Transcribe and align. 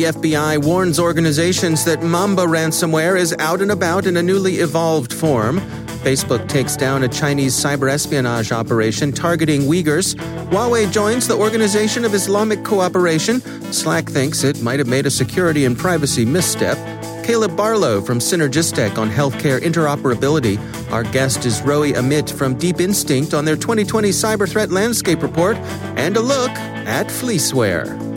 The 0.00 0.06
FBI 0.06 0.64
warns 0.64 0.98
organizations 0.98 1.84
that 1.84 2.02
Mamba 2.02 2.46
ransomware 2.46 3.20
is 3.20 3.36
out 3.38 3.60
and 3.60 3.70
about 3.70 4.06
in 4.06 4.16
a 4.16 4.22
newly 4.22 4.60
evolved 4.60 5.12
form. 5.12 5.60
Facebook 6.00 6.48
takes 6.48 6.74
down 6.74 7.02
a 7.02 7.08
Chinese 7.08 7.52
cyber 7.52 7.90
espionage 7.90 8.50
operation 8.50 9.12
targeting 9.12 9.60
Uyghurs. 9.64 10.14
Huawei 10.48 10.90
joins 10.90 11.28
the 11.28 11.36
Organization 11.36 12.06
of 12.06 12.14
Islamic 12.14 12.64
Cooperation. 12.64 13.42
Slack 13.74 14.08
thinks 14.08 14.42
it 14.42 14.62
might 14.62 14.78
have 14.78 14.88
made 14.88 15.04
a 15.04 15.10
security 15.10 15.66
and 15.66 15.76
privacy 15.76 16.24
misstep. 16.24 16.78
Caleb 17.22 17.54
Barlow 17.54 18.00
from 18.00 18.20
CynergisTek 18.20 18.96
on 18.96 19.10
healthcare 19.10 19.60
interoperability. 19.60 20.58
Our 20.90 21.02
guest 21.02 21.44
is 21.44 21.60
Roei 21.60 21.92
Amit 21.92 22.32
from 22.32 22.56
Deep 22.56 22.80
Instinct 22.80 23.34
on 23.34 23.44
their 23.44 23.54
2020 23.54 24.08
Cyber 24.08 24.48
Threat 24.48 24.70
Landscape 24.70 25.22
Report 25.22 25.58
and 25.98 26.16
a 26.16 26.22
look 26.22 26.52
at 26.88 27.08
fleeceware. 27.08 28.09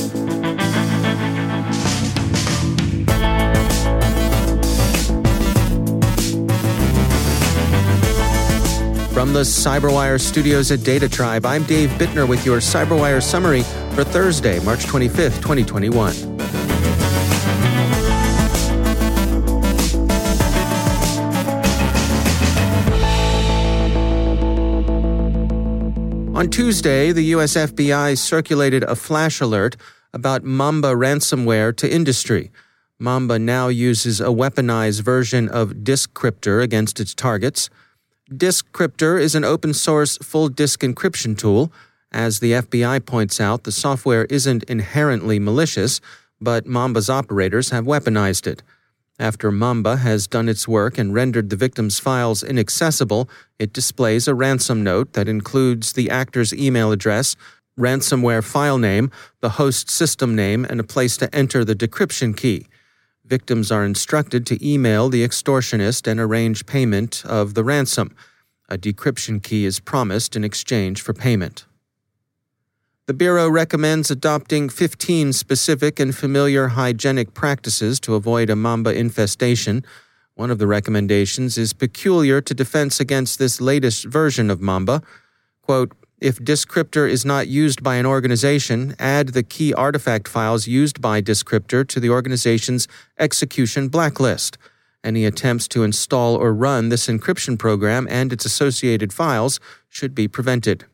From 9.14 9.32
the 9.32 9.42
Cyberwire 9.42 10.20
studios 10.20 10.72
at 10.72 10.84
Data 10.84 11.08
Tribe, 11.08 11.46
I'm 11.46 11.62
Dave 11.66 11.92
Bittner 11.92 12.28
with 12.28 12.44
your 12.48 12.58
Cyberwire 12.58 13.22
summary 13.22 13.62
for 13.94 14.04
Thursday, 14.04 14.60
March 14.62 14.86
25th, 14.86 15.40
2021. 15.40 16.34
On 26.36 26.50
Tuesday, 26.50 27.12
the 27.12 27.26
US 27.36 27.54
FBI 27.56 28.18
circulated 28.18 28.82
a 28.82 28.96
flash 28.96 29.40
alert 29.40 29.78
about 30.12 30.44
Mamba 30.44 30.94
ransomware 30.94 31.78
to 31.78 31.88
industry. 31.88 32.52
Mamba 32.98 33.38
now 33.38 33.68
uses 33.68 34.20
a 34.20 34.26
weaponized 34.26 35.02
version 35.02 35.50
of 35.50 35.84
DiskCryptor 35.84 36.64
against 36.64 37.00
its 37.00 37.14
targets. 37.14 37.70
DiskCryptor 38.32 39.20
is 39.20 39.36
an 39.36 39.44
open 39.44 39.74
source 39.74 40.18
full 40.18 40.48
disk 40.48 40.80
encryption 40.80 41.38
tool. 41.38 41.74
As 42.12 42.40
the 42.40 42.54
FBI 42.54 43.06
points 43.06 43.42
out, 43.42 43.64
the 43.64 43.72
software 43.72 44.26
isn't 44.26 44.64
inherently 44.64 45.40
malicious, 45.40 46.00
but 46.40 46.66
Mamba's 46.66 47.10
operators 47.10 47.72
have 47.72 47.86
weaponized 47.86 48.48
it. 48.48 48.64
After 49.20 49.52
Mamba 49.52 49.98
has 49.98 50.26
done 50.26 50.48
its 50.48 50.68
work 50.68 50.98
and 50.98 51.14
rendered 51.14 51.50
the 51.50 51.56
victim's 51.58 52.00
files 52.00 52.44
inaccessible, 52.44 53.30
it 53.60 53.74
displays 53.74 54.28
a 54.28 54.34
ransom 54.34 54.84
note 54.84 55.14
that 55.14 55.28
includes 55.28 55.94
the 55.94 56.10
actor's 56.10 56.54
email 56.54 56.92
address, 56.92 57.36
ransomware 57.78 58.44
file 58.44 58.78
name, 58.78 59.12
the 59.42 59.50
host 59.50 59.90
system 59.90 60.34
name, 60.34 60.66
and 60.66 60.80
a 60.80 60.84
place 60.84 61.18
to 61.18 61.34
enter 61.36 61.66
the 61.66 61.76
decryption 61.76 62.36
key. 62.36 62.68
Victims 63.26 63.72
are 63.72 63.86
instructed 63.86 64.46
to 64.48 64.68
email 64.68 65.08
the 65.08 65.26
extortionist 65.26 66.08
and 66.08 66.20
arrange 66.20 66.66
payment 66.66 67.24
of 67.26 67.54
the 67.54 67.64
ransom. 67.64 68.14
A 68.68 68.78
decryption 68.78 69.42
key 69.42 69.64
is 69.64 69.80
promised 69.80 70.36
in 70.36 70.44
exchange 70.44 71.02
for 71.02 71.14
payment. 71.14 71.66
The 73.06 73.14
Bureau 73.14 73.50
recommends 73.50 74.12
adopting 74.12 74.68
15 74.68 75.34
specific 75.34 76.00
and 76.00 76.16
familiar 76.16 76.70
hygienic 76.70 77.34
practices 77.34 78.00
to 78.02 78.16
avoid 78.16 78.50
a 78.50 78.56
mamba 78.56 78.94
infestation. 78.94 79.86
One 80.36 80.52
of 80.52 80.58
the 80.58 80.68
recommendations 80.68 81.58
is 81.58 81.74
peculiar 81.74 82.42
to 82.42 82.54
defense 82.54 83.00
against 83.00 83.40
this 83.40 83.62
latest 83.62 84.06
version 84.06 84.50
of 84.50 84.60
mamba. 84.60 85.02
Quote, 85.62 85.94
if 86.24 86.40
DiskCryptor 86.40 87.10
is 87.10 87.26
not 87.26 87.50
used 87.50 87.84
by 87.84 87.96
an 87.96 88.06
organization, 88.06 88.96
add 88.98 89.30
the 89.30 89.44
key 89.44 89.74
artifact 89.74 90.30
files 90.30 90.68
used 90.68 91.02
by 91.02 91.22
DiskCryptor 91.22 91.86
to 91.86 92.00
the 92.00 92.10
organization's 92.10 92.88
execution 93.20 93.90
blacklist. 93.90 94.58
Any 95.04 95.26
attempts 95.26 95.68
to 95.68 95.84
install 95.84 96.36
or 96.36 96.54
run 96.54 96.88
this 96.88 97.08
encryption 97.08 97.60
program 97.60 98.08
and 98.10 98.32
its 98.32 98.46
associated 98.46 99.12
files 99.12 99.60
should 99.90 100.16
be 100.16 100.30
prevented. 100.30 100.86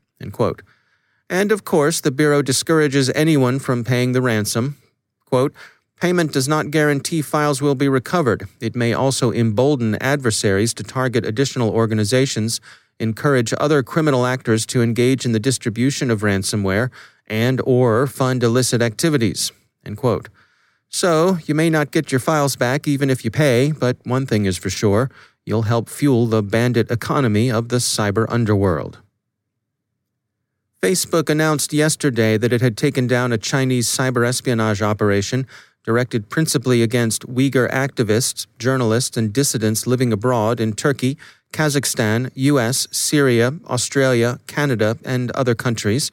And 1.30 1.52
of 1.52 1.64
course, 1.64 2.02
the 2.02 2.10
Bureau 2.10 2.42
discourages 2.42 3.12
anyone 3.14 3.60
from 3.60 3.84
paying 3.84 4.14
the 4.14 4.24
ransom. 4.24 4.78
Quote, 5.26 5.54
Payment 6.02 6.34
does 6.34 6.48
not 6.48 6.72
guarantee 6.72 7.22
files 7.22 7.62
will 7.62 7.76
be 7.76 7.88
recovered. 7.88 8.48
It 8.60 8.76
may 8.76 8.94
also 8.94 9.32
embolden 9.32 9.96
adversaries 10.02 10.74
to 10.74 10.84
target 10.84 11.24
additional 11.24 11.70
organizations 11.70 12.60
encourage 13.00 13.54
other 13.60 13.82
criminal 13.82 14.26
actors 14.26 14.66
to 14.68 14.82
engage 14.82 15.26
in 15.26 15.32
the 15.32 15.40
distribution 15.40 16.12
of 16.12 16.22
ransomware 16.22 16.90
and 17.28 17.62
or 17.66 18.08
fund 18.08 18.44
illicit 18.44 18.82
activities. 18.82 19.52
So, 20.90 21.38
you 21.46 21.54
may 21.54 21.70
not 21.70 21.92
get 21.92 22.12
your 22.12 22.20
files 22.20 22.56
back 22.56 22.88
even 22.88 23.10
if 23.10 23.24
you 23.24 23.32
pay, 23.32 23.72
but 23.72 23.98
one 24.06 24.26
thing 24.26 24.46
is 24.46 24.58
for 24.58 24.70
sure, 24.70 25.10
you'll 25.46 25.64
help 25.64 25.88
fuel 25.88 26.26
the 26.26 26.42
bandit 26.42 26.90
economy 26.90 27.52
of 27.52 27.70
the 27.70 27.78
cyber 27.78 28.26
underworld. 28.30 29.00
Facebook 30.81 31.30
announced 31.30 31.74
yesterday 31.74 32.38
that 32.38 32.54
it 32.54 32.62
had 32.62 32.78
taken 32.78 33.06
down 33.06 33.34
a 33.34 33.38
Chinese 33.38 33.88
cyber 33.88 34.26
espionage 34.26 34.81
operation 34.81 35.46
directed 35.84 36.30
principally 36.30 36.82
against 36.82 37.28
Uyghur 37.28 37.72
activists, 37.72 38.48
journalists, 38.58 39.18
and 39.18 39.34
dissidents 39.34 39.88
living 39.88 40.12
abroad 40.14 40.60
in 40.60 40.74
Turkey 40.74 41.18
Kazakhstan, 41.52 42.30
US, 42.36 42.88
Syria, 42.92 43.54
Australia, 43.68 44.40
Canada, 44.48 44.98
and 45.04 45.32
other 45.32 45.56
countries. 45.56 46.12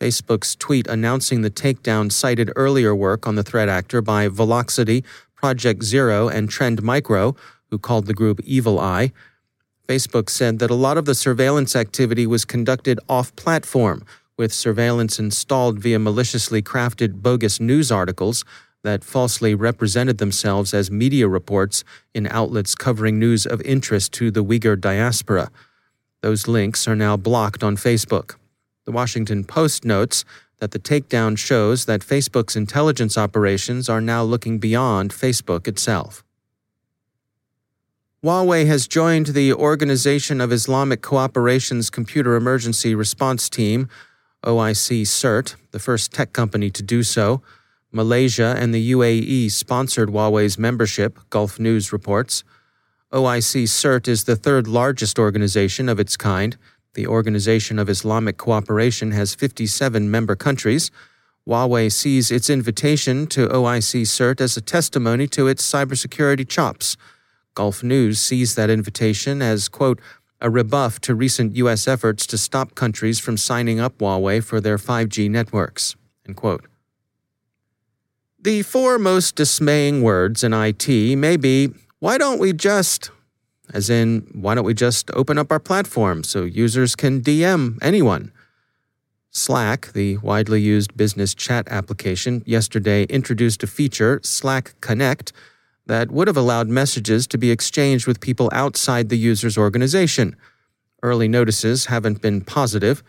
Facebook's 0.00 0.56
tweet 0.56 0.86
announcing 0.88 1.42
the 1.42 1.50
takedown 1.50 2.10
cited 2.10 2.50
earlier 2.56 2.94
work 2.94 3.26
on 3.26 3.34
the 3.34 3.42
threat 3.42 3.68
actor 3.68 4.00
by 4.00 4.28
Volexity, 4.28 5.04
Project 5.36 5.82
Zero, 5.82 6.28
and 6.28 6.48
Trend 6.48 6.82
Micro, 6.82 7.36
who 7.70 7.78
called 7.78 8.06
the 8.06 8.14
group 8.14 8.40
Evil 8.44 8.80
Eye. 8.80 9.12
Facebook 9.86 10.30
said 10.30 10.58
that 10.58 10.70
a 10.70 10.74
lot 10.74 10.96
of 10.96 11.04
the 11.04 11.14
surveillance 11.14 11.76
activity 11.76 12.26
was 12.26 12.44
conducted 12.44 12.98
off 13.08 13.34
platform, 13.36 14.04
with 14.36 14.52
surveillance 14.52 15.18
installed 15.18 15.78
via 15.78 15.98
maliciously 15.98 16.62
crafted 16.62 17.22
bogus 17.22 17.60
news 17.60 17.92
articles 17.92 18.44
that 18.82 19.04
falsely 19.04 19.54
represented 19.54 20.18
themselves 20.18 20.74
as 20.74 20.90
media 20.90 21.28
reports 21.28 21.84
in 22.14 22.26
outlets 22.26 22.74
covering 22.74 23.18
news 23.18 23.46
of 23.46 23.60
interest 23.62 24.12
to 24.12 24.30
the 24.30 24.44
Uyghur 24.44 24.80
diaspora. 24.80 25.50
Those 26.20 26.48
links 26.48 26.86
are 26.86 26.96
now 26.96 27.16
blocked 27.16 27.62
on 27.62 27.76
Facebook. 27.76 28.36
The 28.84 28.92
Washington 28.92 29.44
Post 29.44 29.84
notes 29.84 30.24
that 30.58 30.70
the 30.70 30.78
takedown 30.78 31.36
shows 31.36 31.86
that 31.86 32.00
Facebook's 32.00 32.54
intelligence 32.54 33.18
operations 33.18 33.88
are 33.88 34.00
now 34.00 34.22
looking 34.22 34.58
beyond 34.58 35.12
Facebook 35.12 35.66
itself. 35.66 36.22
Huawei 38.24 38.66
has 38.66 38.86
joined 38.86 39.26
the 39.26 39.52
Organization 39.52 40.40
of 40.40 40.52
Islamic 40.52 41.02
Cooperation's 41.02 41.90
Computer 41.90 42.36
Emergency 42.36 42.94
Response 42.94 43.48
Team, 43.48 43.88
OIC 44.44 45.02
CERT, 45.02 45.56
the 45.72 45.80
first 45.80 46.12
tech 46.12 46.32
company 46.32 46.70
to 46.70 46.84
do 46.84 47.02
so. 47.02 47.42
Malaysia 47.92 48.54
and 48.58 48.74
the 48.74 48.92
UAE 48.92 49.50
sponsored 49.50 50.08
Huawei's 50.08 50.58
membership, 50.58 51.18
Gulf 51.28 51.60
News 51.60 51.92
reports. 51.92 52.42
OIC 53.12 53.64
CERT 53.64 54.08
is 54.08 54.24
the 54.24 54.36
third 54.36 54.66
largest 54.66 55.18
organization 55.18 55.90
of 55.90 56.00
its 56.00 56.16
kind. 56.16 56.56
The 56.94 57.06
Organization 57.06 57.78
of 57.78 57.90
Islamic 57.90 58.38
Cooperation 58.38 59.10
has 59.10 59.34
57 59.34 60.10
member 60.10 60.34
countries. 60.34 60.90
Huawei 61.46 61.92
sees 61.92 62.30
its 62.30 62.48
invitation 62.48 63.26
to 63.26 63.48
OIC 63.48 64.02
CERT 64.02 64.40
as 64.40 64.56
a 64.56 64.62
testimony 64.62 65.26
to 65.28 65.46
its 65.46 65.70
cybersecurity 65.70 66.48
chops. 66.48 66.96
Gulf 67.54 67.82
News 67.82 68.20
sees 68.20 68.54
that 68.54 68.70
invitation 68.70 69.42
as, 69.42 69.68
quote, 69.68 70.00
a 70.40 70.48
rebuff 70.48 70.98
to 71.02 71.14
recent 71.14 71.56
U.S. 71.56 71.86
efforts 71.86 72.26
to 72.26 72.38
stop 72.38 72.74
countries 72.74 73.18
from 73.18 73.36
signing 73.36 73.78
up 73.78 73.98
Huawei 73.98 74.42
for 74.42 74.60
their 74.60 74.78
5G 74.78 75.28
networks. 75.28 75.94
End 76.26 76.36
quote. 76.36 76.64
The 78.42 78.62
four 78.62 78.98
most 78.98 79.36
dismaying 79.36 80.02
words 80.02 80.42
in 80.42 80.52
IT 80.52 80.88
may 81.16 81.36
be, 81.36 81.68
why 82.00 82.18
don't 82.18 82.40
we 82.40 82.52
just, 82.52 83.12
as 83.72 83.88
in, 83.88 84.26
why 84.32 84.56
don't 84.56 84.64
we 84.64 84.74
just 84.74 85.12
open 85.12 85.38
up 85.38 85.52
our 85.52 85.60
platform 85.60 86.24
so 86.24 86.42
users 86.42 86.96
can 86.96 87.20
DM 87.20 87.78
anyone? 87.80 88.32
Slack, 89.30 89.92
the 89.92 90.16
widely 90.16 90.60
used 90.60 90.96
business 90.96 91.36
chat 91.36 91.68
application, 91.70 92.42
yesterday 92.44 93.04
introduced 93.04 93.62
a 93.62 93.68
feature, 93.68 94.18
Slack 94.24 94.74
Connect, 94.80 95.32
that 95.86 96.10
would 96.10 96.26
have 96.26 96.36
allowed 96.36 96.66
messages 96.66 97.28
to 97.28 97.38
be 97.38 97.52
exchanged 97.52 98.08
with 98.08 98.18
people 98.18 98.50
outside 98.52 99.08
the 99.08 99.16
user's 99.16 99.56
organization. 99.56 100.34
Early 101.00 101.28
notices 101.28 101.86
haven't 101.86 102.20
been 102.20 102.40
positive. 102.40 103.04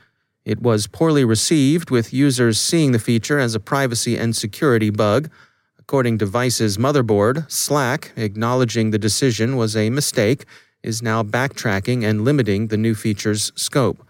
It 0.46 0.62
was 0.62 0.88
poorly 0.88 1.24
received, 1.24 1.90
with 1.90 2.14
users 2.14 2.60
seeing 2.60 2.92
the 2.92 3.00
feature 3.00 3.40
as 3.40 3.56
a 3.56 3.62
privacy 3.62 4.18
and 4.18 4.36
security 4.36 4.90
bug. 4.90 5.30
According 5.80 6.18
to 6.18 6.26
Vice's 6.26 6.78
motherboard, 6.78 7.50
Slack, 7.50 8.12
acknowledging 8.18 8.92
the 8.92 9.00
decision 9.00 9.56
was 9.56 9.76
a 9.76 9.90
mistake, 9.90 10.46
is 10.82 11.02
now 11.02 11.24
backtracking 11.24 12.04
and 12.04 12.26
limiting 12.26 12.68
the 12.68 12.78
new 12.78 12.94
feature's 12.94 13.54
scope. 13.56 14.06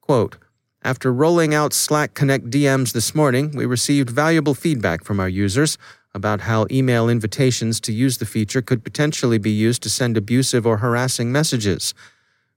Quote, 0.00 0.38
after 0.82 1.12
rolling 1.12 1.54
out 1.54 1.72
Slack 1.72 2.14
Connect 2.14 2.50
DMs 2.50 2.92
this 2.92 3.14
morning, 3.14 3.52
we 3.52 3.64
received 3.64 4.10
valuable 4.10 4.54
feedback 4.54 5.04
from 5.04 5.20
our 5.20 5.28
users 5.28 5.78
about 6.14 6.42
how 6.42 6.66
email 6.70 7.08
invitations 7.08 7.80
to 7.80 7.92
use 7.92 8.18
the 8.18 8.26
feature 8.26 8.62
could 8.62 8.82
potentially 8.82 9.38
be 9.38 9.50
used 9.50 9.82
to 9.82 9.90
send 9.90 10.16
abusive 10.16 10.66
or 10.66 10.78
harassing 10.78 11.30
messages. 11.30 11.92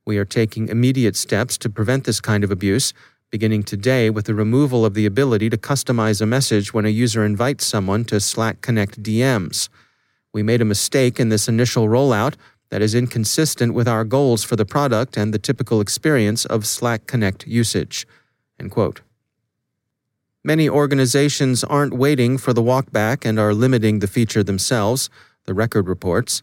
We 0.05 0.17
are 0.17 0.25
taking 0.25 0.69
immediate 0.69 1.15
steps 1.15 1.57
to 1.59 1.69
prevent 1.69 2.05
this 2.05 2.21
kind 2.21 2.43
of 2.43 2.51
abuse 2.51 2.93
beginning 3.31 3.61
today 3.61 4.09
with 4.09 4.25
the 4.25 4.33
removal 4.33 4.83
of 4.85 4.95
the 4.95 5.05
ability 5.05 5.49
to 5.51 5.57
customize 5.57 6.19
a 6.19 6.25
message 6.25 6.73
when 6.73 6.85
a 6.85 6.89
user 6.89 7.23
invites 7.23 7.63
someone 7.65 8.03
to 8.05 8.19
Slack 8.19 8.61
Connect 8.61 9.03
DMs. 9.03 9.69
We 10.33 10.41
made 10.41 10.61
a 10.61 10.65
mistake 10.65 11.19
in 11.19 11.29
this 11.29 11.47
initial 11.47 11.87
rollout 11.87 12.33
that 12.69 12.81
is 12.81 12.95
inconsistent 12.95 13.73
with 13.73 13.87
our 13.87 14.03
goals 14.03 14.43
for 14.43 14.55
the 14.55 14.65
product 14.65 15.15
and 15.15 15.33
the 15.33 15.39
typical 15.39 15.79
experience 15.79 16.45
of 16.45 16.65
Slack 16.65 17.05
Connect 17.05 17.45
usage. 17.45 18.07
Many 20.43 20.67
organizations 20.67 21.63
aren't 21.63 21.93
waiting 21.93 22.37
for 22.37 22.53
the 22.53 22.63
walkback 22.63 23.25
and 23.25 23.37
are 23.37 23.53
limiting 23.53 23.99
the 23.99 24.07
feature 24.07 24.43
themselves, 24.43 25.09
the 25.45 25.53
record 25.53 25.87
reports. 25.87 26.41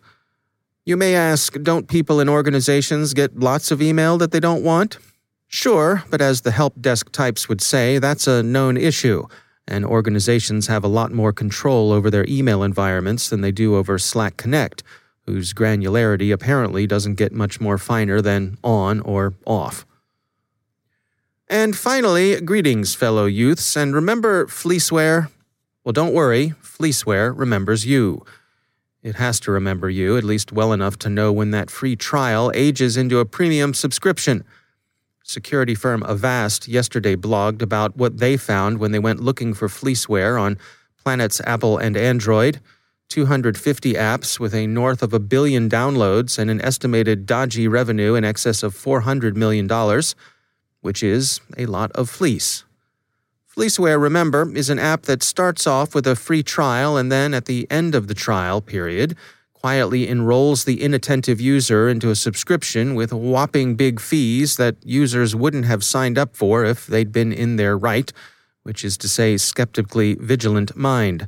You 0.84 0.96
may 0.96 1.16
ask, 1.16 1.60
don't 1.62 1.88
people 1.88 2.20
in 2.20 2.28
organizations 2.28 3.12
get 3.12 3.38
lots 3.38 3.72
of 3.72 3.82
email 3.82 4.18
that 4.18 4.30
they 4.30 4.40
don't 4.40 4.62
want? 4.62 4.98
Sure, 5.48 6.02
but 6.10 6.20
as 6.20 6.40
the 6.40 6.50
help 6.50 6.80
desk 6.80 7.12
types 7.12 7.48
would 7.48 7.60
say, 7.60 7.98
that's 7.98 8.26
a 8.26 8.42
known 8.42 8.76
issue, 8.76 9.26
and 9.66 9.84
organizations 9.84 10.66
have 10.66 10.84
a 10.84 10.88
lot 10.88 11.12
more 11.12 11.32
control 11.32 11.92
over 11.92 12.10
their 12.10 12.26
email 12.28 12.62
environments 12.62 13.28
than 13.28 13.40
they 13.40 13.52
do 13.52 13.76
over 13.76 13.98
Slack 13.98 14.36
Connect, 14.36 14.82
whose 15.24 15.52
granularity 15.52 16.32
apparently 16.32 16.86
doesn't 16.86 17.14
get 17.14 17.32
much 17.32 17.60
more 17.60 17.78
finer 17.78 18.20
than 18.20 18.58
on 18.62 19.00
or 19.00 19.34
off. 19.44 19.86
And 21.48 21.76
finally, 21.76 22.40
greetings, 22.40 22.94
fellow 22.94 23.26
youths, 23.26 23.76
and 23.76 23.94
remember 23.94 24.46
fleeceware? 24.46 25.30
Well, 25.84 25.92
don't 25.92 26.12
worry, 26.12 26.54
fleeceware 26.60 27.32
remembers 27.36 27.86
you. 27.86 28.24
It 29.02 29.14
has 29.14 29.38
to 29.40 29.52
remember 29.52 29.88
you, 29.88 30.16
at 30.16 30.24
least 30.24 30.50
well 30.50 30.72
enough 30.72 30.98
to 30.98 31.08
know 31.08 31.32
when 31.32 31.52
that 31.52 31.70
free 31.70 31.94
trial 31.94 32.50
ages 32.54 32.96
into 32.96 33.20
a 33.20 33.24
premium 33.24 33.74
subscription. 33.74 34.44
Security 35.28 35.74
firm 35.74 36.04
Avast 36.04 36.68
yesterday 36.68 37.16
blogged 37.16 37.60
about 37.60 37.96
what 37.96 38.18
they 38.18 38.36
found 38.36 38.78
when 38.78 38.92
they 38.92 39.00
went 39.00 39.18
looking 39.18 39.54
for 39.54 39.66
fleeceware 39.66 40.40
on 40.40 40.56
planets 41.02 41.40
Apple 41.44 41.78
and 41.78 41.96
Android. 41.96 42.60
250 43.08 43.94
apps 43.94 44.38
with 44.38 44.54
a 44.54 44.68
north 44.68 45.02
of 45.02 45.12
a 45.12 45.18
billion 45.18 45.68
downloads 45.68 46.38
and 46.38 46.48
an 46.48 46.60
estimated 46.60 47.26
dodgy 47.26 47.66
revenue 47.66 48.14
in 48.14 48.24
excess 48.24 48.62
of 48.62 48.72
$400 48.72 49.34
million, 49.34 49.68
which 50.80 51.02
is 51.02 51.40
a 51.58 51.66
lot 51.66 51.90
of 51.92 52.08
fleece. 52.08 52.62
Fleeceware, 53.52 54.00
remember, 54.00 54.54
is 54.54 54.70
an 54.70 54.78
app 54.78 55.02
that 55.02 55.24
starts 55.24 55.66
off 55.66 55.92
with 55.92 56.06
a 56.06 56.14
free 56.14 56.44
trial 56.44 56.96
and 56.96 57.10
then 57.10 57.34
at 57.34 57.46
the 57.46 57.66
end 57.68 57.96
of 57.96 58.06
the 58.06 58.14
trial 58.14 58.60
period 58.60 59.16
quietly 59.66 60.08
enrolls 60.08 60.62
the 60.62 60.80
inattentive 60.80 61.40
user 61.40 61.88
into 61.88 62.08
a 62.08 62.14
subscription 62.14 62.94
with 62.94 63.12
whopping 63.12 63.74
big 63.74 63.98
fees 63.98 64.56
that 64.58 64.76
users 64.84 65.34
wouldn't 65.34 65.64
have 65.64 65.82
signed 65.82 66.16
up 66.16 66.36
for 66.36 66.64
if 66.64 66.86
they'd 66.86 67.10
been 67.10 67.32
in 67.32 67.56
their 67.56 67.76
right, 67.76 68.12
which 68.62 68.84
is 68.84 68.96
to 68.96 69.08
say, 69.08 69.36
skeptically 69.36 70.14
vigilant 70.20 70.76
mind. 70.76 71.26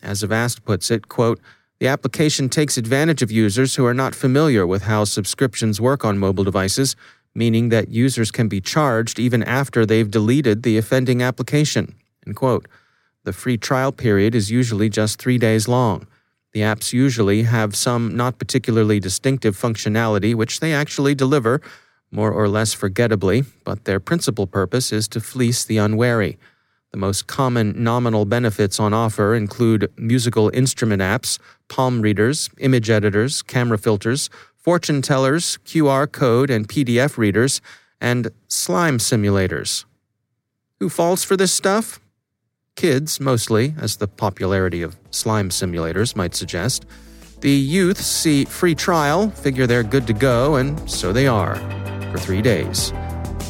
As 0.00 0.22
Avast 0.22 0.64
puts 0.64 0.92
it, 0.92 1.08
quote, 1.08 1.40
the 1.80 1.88
application 1.88 2.48
takes 2.48 2.76
advantage 2.76 3.20
of 3.20 3.32
users 3.32 3.74
who 3.74 3.84
are 3.84 3.92
not 4.02 4.14
familiar 4.14 4.64
with 4.64 4.82
how 4.84 5.02
subscriptions 5.02 5.80
work 5.80 6.04
on 6.04 6.18
mobile 6.18 6.44
devices, 6.44 6.94
meaning 7.34 7.70
that 7.70 7.88
users 7.88 8.30
can 8.30 8.46
be 8.46 8.60
charged 8.60 9.18
even 9.18 9.42
after 9.42 9.84
they've 9.84 10.08
deleted 10.08 10.62
the 10.62 10.78
offending 10.78 11.20
application. 11.20 11.96
End 12.24 12.36
quote. 12.36 12.68
The 13.24 13.32
free 13.32 13.58
trial 13.58 13.90
period 13.90 14.36
is 14.36 14.52
usually 14.52 14.88
just 14.88 15.18
three 15.18 15.36
days 15.36 15.66
long. 15.66 16.06
The 16.52 16.60
apps 16.60 16.92
usually 16.92 17.44
have 17.44 17.74
some 17.74 18.14
not 18.14 18.38
particularly 18.38 19.00
distinctive 19.00 19.56
functionality, 19.56 20.34
which 20.34 20.60
they 20.60 20.74
actually 20.74 21.14
deliver, 21.14 21.62
more 22.10 22.30
or 22.30 22.46
less 22.46 22.74
forgettably, 22.74 23.44
but 23.64 23.84
their 23.84 23.98
principal 23.98 24.46
purpose 24.46 24.92
is 24.92 25.08
to 25.08 25.20
fleece 25.20 25.64
the 25.64 25.78
unwary. 25.78 26.38
The 26.90 26.98
most 26.98 27.26
common 27.26 27.82
nominal 27.82 28.26
benefits 28.26 28.78
on 28.78 28.92
offer 28.92 29.34
include 29.34 29.90
musical 29.96 30.50
instrument 30.52 31.00
apps, 31.00 31.38
palm 31.68 32.02
readers, 32.02 32.50
image 32.58 32.90
editors, 32.90 33.40
camera 33.40 33.78
filters, 33.78 34.28
fortune 34.58 35.00
tellers, 35.00 35.58
QR 35.64 36.10
code 36.10 36.50
and 36.50 36.68
PDF 36.68 37.16
readers, 37.16 37.62
and 37.98 38.30
slime 38.46 38.98
simulators. 38.98 39.86
Who 40.80 40.90
falls 40.90 41.24
for 41.24 41.36
this 41.36 41.52
stuff? 41.52 41.98
Kids, 42.76 43.20
mostly, 43.20 43.74
as 43.78 43.96
the 43.96 44.08
popularity 44.08 44.82
of 44.82 44.96
slime 45.10 45.50
simulators 45.50 46.16
might 46.16 46.34
suggest. 46.34 46.86
The 47.40 47.50
youths 47.50 48.06
see 48.06 48.44
free 48.44 48.74
trial, 48.74 49.30
figure 49.30 49.66
they're 49.66 49.82
good 49.82 50.06
to 50.06 50.12
go, 50.12 50.56
and 50.56 50.90
so 50.90 51.12
they 51.12 51.26
are, 51.26 51.56
for 52.10 52.18
three 52.18 52.42
days. 52.42 52.92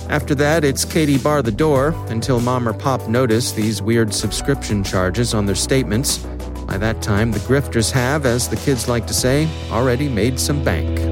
After 0.09 0.35
that, 0.35 0.65
it's 0.65 0.85
Katie 0.85 1.19
bar 1.19 1.41
the 1.41 1.53
door 1.53 1.95
until 2.09 2.41
mom 2.41 2.69
or 2.69 2.75
pop 2.75 3.09
notice 3.09 3.53
these 3.53 3.81
weird 3.81 4.13
subscription 4.13 4.83
charges 4.83 5.35
on 5.35 5.47
their 5.47 5.55
statements. 5.55 6.19
By 6.67 6.79
that 6.79 7.01
time, 7.01 7.33
the 7.33 7.39
grifters 7.41 7.91
have, 7.93 8.27
as 8.27 8.49
the 8.49 8.57
kids 8.57 8.89
like 8.89 9.07
to 9.07 9.15
say, 9.15 9.49
already 9.71 10.09
made 10.09 10.39
some 10.41 10.65
bank. 10.65 11.12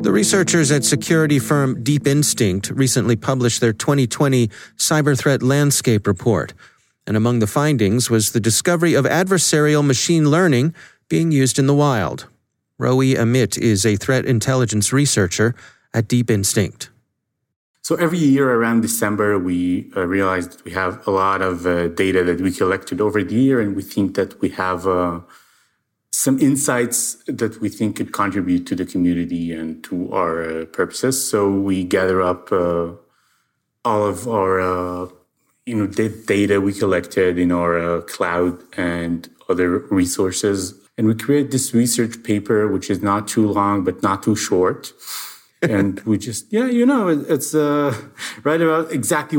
The 0.00 0.12
researchers 0.12 0.70
at 0.72 0.82
security 0.82 1.38
firm 1.38 1.82
Deep 1.82 2.06
Instinct 2.06 2.70
recently 2.70 3.16
published 3.16 3.60
their 3.60 3.74
2020 3.74 4.48
Cyber 4.78 5.16
Threat 5.16 5.42
Landscape 5.42 6.06
Report. 6.06 6.54
And 7.06 7.18
among 7.18 7.40
the 7.40 7.46
findings 7.46 8.08
was 8.08 8.32
the 8.32 8.40
discovery 8.40 8.94
of 8.94 9.04
adversarial 9.04 9.84
machine 9.84 10.30
learning 10.30 10.74
being 11.10 11.32
used 11.32 11.58
in 11.58 11.66
the 11.66 11.74
wild. 11.74 12.28
Roei 12.80 13.14
Amit 13.14 13.58
is 13.58 13.84
a 13.84 13.96
threat 13.96 14.24
intelligence 14.24 14.90
researcher 14.90 15.54
at 15.92 16.08
Deep 16.08 16.30
Instinct. 16.30 16.88
So 17.82 17.96
every 17.96 18.18
year 18.18 18.50
around 18.50 18.80
December, 18.80 19.38
we 19.38 19.92
uh, 19.94 20.06
realize 20.06 20.48
that 20.48 20.64
we 20.64 20.70
have 20.70 21.06
a 21.06 21.10
lot 21.10 21.42
of 21.42 21.66
uh, 21.66 21.88
data 21.88 22.24
that 22.24 22.40
we 22.40 22.52
collected 22.52 23.02
over 23.02 23.22
the 23.22 23.34
year, 23.34 23.60
and 23.60 23.76
we 23.76 23.82
think 23.82 24.14
that 24.14 24.40
we 24.40 24.48
have 24.48 24.86
uh, 24.86 25.20
some 26.20 26.38
insights 26.38 27.14
that 27.26 27.62
we 27.62 27.70
think 27.70 27.96
could 27.96 28.12
contribute 28.12 28.66
to 28.66 28.74
the 28.74 28.84
community 28.84 29.54
and 29.54 29.82
to 29.82 30.12
our 30.12 30.34
uh, 30.42 30.64
purposes. 30.66 31.14
So 31.30 31.50
we 31.50 31.82
gather 31.82 32.20
up 32.20 32.52
uh, 32.52 32.92
all 33.86 34.06
of 34.06 34.28
our 34.28 34.60
uh, 34.60 35.08
you 35.64 35.76
know 35.76 35.86
data 35.86 36.60
we 36.60 36.74
collected 36.74 37.38
in 37.38 37.50
our 37.50 37.78
uh, 37.78 38.00
cloud 38.02 38.62
and 38.76 39.30
other 39.48 39.78
resources, 39.90 40.74
and 40.98 41.06
we 41.06 41.14
create 41.14 41.52
this 41.52 41.72
research 41.72 42.22
paper, 42.22 42.68
which 42.68 42.90
is 42.90 43.00
not 43.00 43.26
too 43.26 43.50
long 43.50 43.82
but 43.82 44.02
not 44.02 44.22
too 44.22 44.36
short. 44.36 44.92
and 45.62 46.00
we 46.00 46.16
just 46.18 46.52
yeah 46.52 46.66
you 46.66 46.84
know 46.84 47.08
it's 47.08 47.54
uh, 47.54 47.94
right 48.44 48.60
about 48.60 48.92
exactly 48.92 49.38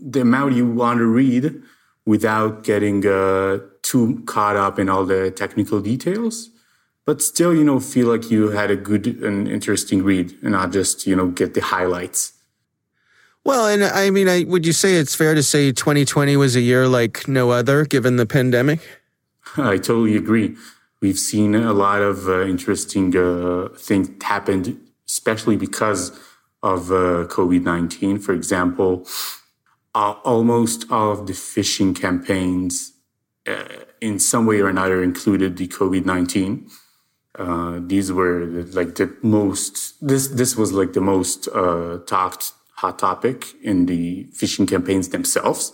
the 0.00 0.20
amount 0.20 0.54
you 0.54 0.66
want 0.66 0.98
to 0.98 1.06
read 1.06 1.62
without 2.06 2.64
getting 2.64 3.06
uh, 3.06 3.58
too 3.90 4.22
caught 4.24 4.56
up 4.56 4.78
in 4.78 4.88
all 4.88 5.04
the 5.04 5.32
technical 5.32 5.80
details, 5.80 6.50
but 7.06 7.20
still, 7.20 7.52
you 7.52 7.64
know, 7.64 7.80
feel 7.80 8.06
like 8.06 8.30
you 8.30 8.50
had 8.50 8.70
a 8.70 8.76
good 8.76 9.04
and 9.06 9.48
interesting 9.48 10.04
read 10.04 10.32
and 10.42 10.52
not 10.52 10.70
just, 10.70 11.08
you 11.08 11.16
know, 11.16 11.26
get 11.26 11.54
the 11.54 11.60
highlights. 11.60 12.34
Well, 13.44 13.66
and 13.66 13.82
I 13.82 14.10
mean, 14.10 14.28
I, 14.28 14.44
would 14.44 14.64
you 14.64 14.72
say 14.72 14.94
it's 14.94 15.16
fair 15.16 15.34
to 15.34 15.42
say 15.42 15.72
2020 15.72 16.36
was 16.36 16.54
a 16.54 16.60
year 16.60 16.86
like 16.86 17.26
no 17.26 17.50
other 17.50 17.84
given 17.84 18.14
the 18.14 18.26
pandemic? 18.26 18.80
I 19.56 19.78
totally 19.78 20.16
agree. 20.16 20.56
We've 21.02 21.18
seen 21.18 21.56
a 21.56 21.72
lot 21.72 22.00
of 22.00 22.28
uh, 22.28 22.42
interesting 22.42 23.16
uh, 23.16 23.70
things 23.76 24.08
happened, 24.22 24.78
especially 25.08 25.56
because 25.56 26.10
of 26.62 26.92
uh, 26.92 27.26
COVID 27.26 27.62
19. 27.64 28.18
For 28.20 28.34
example, 28.34 29.08
almost 29.94 30.88
all 30.92 31.10
of 31.10 31.26
the 31.26 31.32
phishing 31.32 31.96
campaigns 31.96 32.92
uh, 32.92 32.99
in 34.00 34.18
some 34.18 34.46
way 34.46 34.60
or 34.60 34.68
another 34.68 35.02
included 35.02 35.56
the 35.56 35.68
COVID 35.68 36.04
19. 36.04 36.68
Uh, 37.38 37.80
these 37.86 38.10
were 38.10 38.44
like 38.72 38.96
the 38.96 39.14
most, 39.22 39.94
this, 40.06 40.28
this 40.28 40.56
was 40.56 40.72
like 40.72 40.92
the 40.92 41.00
most 41.00 41.48
uh, 41.54 41.98
talked 42.06 42.52
hot 42.76 42.98
topic 42.98 43.46
in 43.62 43.86
the 43.86 44.24
phishing 44.38 44.68
campaigns 44.68 45.10
themselves, 45.10 45.72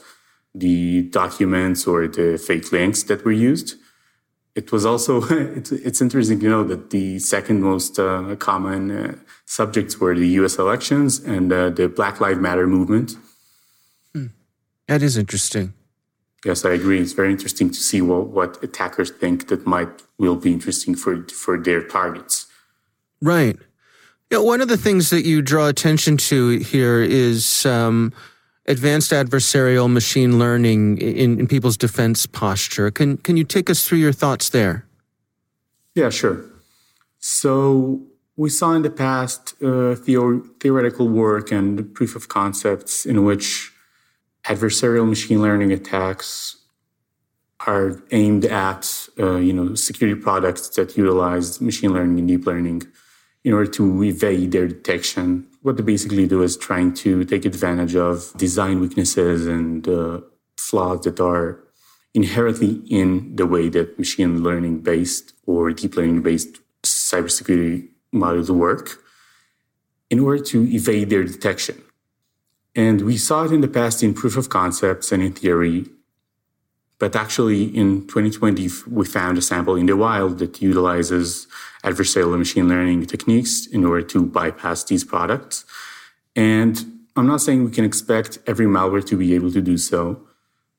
the 0.54 1.02
documents 1.02 1.86
or 1.86 2.06
the 2.08 2.36
fake 2.36 2.72
links 2.72 3.04
that 3.04 3.24
were 3.24 3.32
used. 3.32 3.76
It 4.54 4.72
was 4.72 4.84
also, 4.84 5.22
it's, 5.30 5.72
it's 5.72 6.00
interesting 6.00 6.40
to 6.40 6.48
know 6.48 6.64
that 6.64 6.90
the 6.90 7.18
second 7.18 7.62
most 7.62 7.98
uh, 7.98 8.36
common 8.36 8.90
uh, 8.90 9.14
subjects 9.46 9.98
were 9.98 10.14
the 10.14 10.28
US 10.40 10.58
elections 10.58 11.20
and 11.20 11.52
uh, 11.52 11.70
the 11.70 11.88
Black 11.88 12.20
Lives 12.20 12.38
Matter 12.38 12.66
movement. 12.66 13.16
Hmm. 14.12 14.26
That 14.88 15.02
is 15.02 15.16
interesting. 15.16 15.72
Yes, 16.44 16.64
I 16.64 16.70
agree. 16.70 17.00
It's 17.00 17.12
very 17.12 17.32
interesting 17.32 17.70
to 17.70 17.80
see 17.80 18.00
what, 18.00 18.28
what 18.28 18.62
attackers 18.62 19.10
think 19.10 19.48
that 19.48 19.66
might 19.66 19.88
will 20.18 20.36
be 20.36 20.52
interesting 20.52 20.94
for 20.94 21.24
for 21.28 21.58
their 21.58 21.82
targets. 21.82 22.46
Right. 23.20 23.56
You 24.30 24.38
know, 24.38 24.42
one 24.42 24.60
of 24.60 24.68
the 24.68 24.76
things 24.76 25.10
that 25.10 25.24
you 25.24 25.40
draw 25.40 25.68
attention 25.68 26.16
to 26.16 26.58
here 26.58 27.00
is 27.00 27.64
um, 27.64 28.12
advanced 28.66 29.12
adversarial 29.12 29.90
machine 29.90 30.38
learning 30.38 30.98
in, 30.98 31.38
in, 31.40 31.46
people's 31.46 31.76
defense 31.76 32.26
posture. 32.26 32.90
Can 32.90 33.16
can 33.18 33.36
you 33.36 33.44
take 33.44 33.70
us 33.70 33.86
through 33.86 33.98
your 33.98 34.12
thoughts 34.12 34.50
there? 34.50 34.84
Yeah, 35.94 36.10
sure. 36.10 36.44
So 37.18 38.02
we 38.36 38.50
saw 38.50 38.72
in 38.72 38.82
the 38.82 38.90
past 38.90 39.54
uh, 39.62 39.94
theo- 39.94 40.40
theoretical 40.60 41.08
work 41.08 41.50
and 41.50 41.94
proof 41.94 42.14
of 42.14 42.28
concepts 42.28 43.06
in 43.06 43.24
which 43.24 43.72
adversarial 44.46 45.08
machine 45.08 45.42
learning 45.42 45.72
attacks 45.72 46.56
are 47.66 48.02
aimed 48.12 48.44
at 48.44 49.08
uh, 49.18 49.36
you 49.36 49.52
know 49.52 49.74
security 49.74 50.20
products 50.20 50.68
that 50.70 50.96
utilize 50.96 51.60
machine 51.60 51.92
learning 51.92 52.18
and 52.18 52.28
deep 52.28 52.46
learning 52.46 52.82
in 53.44 53.52
order 53.52 53.70
to 53.70 54.02
evade 54.02 54.52
their 54.52 54.68
detection. 54.68 55.46
What 55.62 55.76
they 55.76 55.82
basically 55.82 56.26
do 56.26 56.42
is 56.42 56.56
trying 56.56 56.94
to 56.94 57.24
take 57.24 57.44
advantage 57.44 57.96
of 57.96 58.32
design 58.36 58.80
weaknesses 58.80 59.46
and 59.46 59.86
uh, 59.88 60.20
flaws 60.58 61.02
that 61.02 61.20
are 61.20 61.60
inherently 62.14 62.82
in 62.88 63.36
the 63.36 63.46
way 63.46 63.68
that 63.68 63.98
machine 63.98 64.42
learning 64.42 64.80
based 64.80 65.32
or 65.46 65.70
deep 65.72 65.96
learning 65.96 66.22
based 66.22 66.58
cybersecurity 66.82 67.88
models 68.12 68.50
work 68.50 69.02
in 70.10 70.20
order 70.20 70.42
to 70.42 70.62
evade 70.72 71.10
their 71.10 71.24
detection. 71.24 71.82
And 72.76 73.00
we 73.00 73.16
saw 73.16 73.44
it 73.44 73.52
in 73.52 73.62
the 73.62 73.68
past 73.68 74.02
in 74.02 74.12
proof 74.12 74.36
of 74.36 74.50
concepts 74.50 75.10
and 75.10 75.22
in 75.22 75.32
theory. 75.32 75.86
But 76.98 77.16
actually, 77.16 77.64
in 77.64 78.06
2020, 78.06 78.68
we 78.86 79.06
found 79.06 79.38
a 79.38 79.42
sample 79.42 79.76
in 79.76 79.86
the 79.86 79.96
wild 79.96 80.38
that 80.38 80.60
utilizes 80.60 81.46
adversarial 81.82 82.38
machine 82.38 82.68
learning 82.68 83.06
techniques 83.06 83.66
in 83.66 83.84
order 83.84 84.02
to 84.08 84.26
bypass 84.26 84.84
these 84.84 85.04
products. 85.04 85.64
And 86.34 86.84
I'm 87.16 87.26
not 87.26 87.40
saying 87.40 87.64
we 87.64 87.70
can 87.70 87.84
expect 87.84 88.38
every 88.46 88.66
malware 88.66 89.04
to 89.06 89.16
be 89.16 89.34
able 89.34 89.50
to 89.52 89.62
do 89.62 89.78
so, 89.78 90.20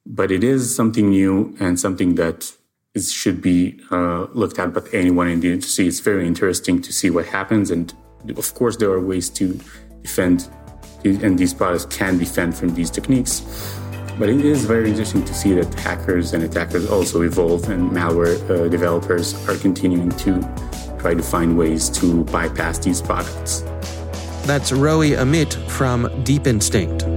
but 0.05 0.31
it 0.31 0.43
is 0.43 0.75
something 0.75 1.09
new 1.09 1.55
and 1.59 1.79
something 1.79 2.13
that 2.15 2.53
is, 2.93 3.11
should 3.11 3.41
be 3.41 3.79
uh, 3.89 4.25
looked 4.33 4.59
at 4.59 4.71
by 4.71 4.81
anyone 4.93 5.27
in 5.29 5.39
the 5.39 5.51
industry. 5.51 5.87
It's 5.87 5.99
very 5.99 6.27
interesting 6.27 6.79
to 6.83 6.93
see 6.93 7.09
what 7.09 7.25
happens. 7.25 7.71
And 7.71 7.91
of 8.35 8.53
course, 8.53 8.77
there 8.77 8.91
are 8.91 9.01
ways 9.01 9.29
to 9.31 9.59
defend 10.03 10.47
and 11.15 11.37
these 11.37 11.53
products 11.53 11.85
can 11.85 12.17
defend 12.17 12.55
from 12.55 12.73
these 12.75 12.89
techniques. 12.89 13.41
But 14.19 14.29
it 14.29 14.43
is 14.43 14.65
very 14.65 14.89
interesting 14.89 15.23
to 15.25 15.33
see 15.33 15.53
that 15.53 15.73
hackers 15.75 16.33
and 16.33 16.43
attackers 16.43 16.89
also 16.89 17.21
evolve, 17.21 17.69
and 17.69 17.91
malware 17.91 18.37
uh, 18.49 18.67
developers 18.67 19.35
are 19.47 19.55
continuing 19.57 20.09
to 20.09 20.41
try 20.99 21.13
to 21.13 21.23
find 21.23 21.57
ways 21.57 21.89
to 21.99 22.23
bypass 22.25 22.79
these 22.79 23.01
products. 23.01 23.61
That's 24.47 24.71
Roei 24.71 25.17
Amit 25.17 25.53
from 25.69 26.09
Deep 26.23 26.47
Instinct. 26.47 27.16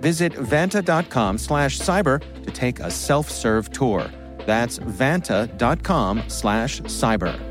Visit 0.00 0.32
vanta.com 0.32 1.38
slash 1.38 1.78
cyber 1.78 2.20
to 2.42 2.50
take 2.50 2.80
a 2.80 2.90
self-serve 2.90 3.70
tour. 3.70 4.10
That's 4.46 4.78
vanta.com 4.78 6.24
slash 6.28 6.80
cyber. 6.82 7.50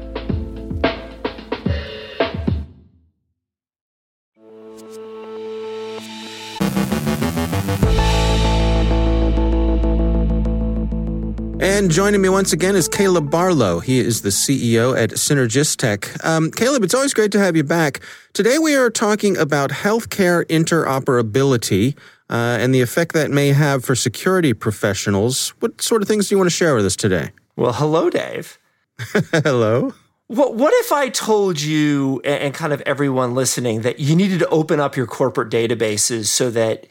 And 11.62 11.92
joining 11.92 12.22
me 12.22 12.30
once 12.30 12.52
again 12.52 12.76
is 12.76 12.88
Caleb 12.88 13.30
Barlow. 13.30 13.80
He 13.80 14.00
is 14.00 14.22
the 14.22 14.30
CEO 14.30 14.98
at 14.98 15.12
CynergisTek. 15.12 16.26
Um, 16.26 16.52
Caleb, 16.52 16.84
it's 16.84 16.94
always 16.94 17.14
great 17.14 17.32
to 17.34 17.40
have 17.40 17.56
you 17.56 17.64
back. 17.64 18.00
Today 18.34 18.58
we 18.60 18.76
are 18.76 18.90
talking 18.90 19.38
about 19.38 19.70
healthcare 19.70 20.44
interoperability 20.46 21.98
uh, 22.30 22.58
and 22.60 22.74
the 22.74 22.82
effect 22.82 23.14
that 23.14 23.32
may 23.32 23.50
have 23.50 23.84
for 23.84 23.96
security 23.96 24.54
professionals. 24.54 25.50
What 25.60 25.82
sort 25.82 26.02
of 26.02 26.08
things 26.08 26.30
do 26.30 26.36
you 26.36 26.38
want 26.38 26.50
to 26.50 26.56
share 26.56 26.76
with 26.76 26.86
us 26.86 26.96
today? 26.96 27.32
Well, 27.56 27.74
hello, 27.74 28.10
Dave. 28.10 28.60
hello. 29.44 29.94
What, 30.28 30.56
what 30.56 30.74
if 30.76 30.92
I 30.92 31.10
told 31.10 31.60
you 31.60 32.22
and 32.24 32.54
kind 32.54 32.72
of 32.72 32.82
everyone 32.82 33.34
listening 33.34 33.82
that 33.82 34.00
you 34.00 34.16
needed 34.16 34.40
to 34.40 34.50
open 34.50 34.80
up 34.80 34.96
your 34.96 35.08
corporate 35.08 35.50
databases 35.50 36.26
so 36.26 36.52
that 36.52 36.86